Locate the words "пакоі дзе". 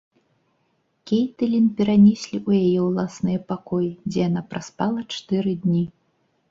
3.53-4.19